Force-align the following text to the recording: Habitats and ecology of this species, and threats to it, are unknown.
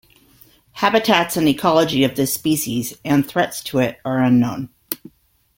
Habitats 0.71 1.37
and 1.37 1.47
ecology 1.47 2.03
of 2.03 2.15
this 2.15 2.33
species, 2.33 2.95
and 3.05 3.23
threats 3.23 3.63
to 3.65 3.77
it, 3.77 3.99
are 4.03 4.17
unknown. 4.17 4.69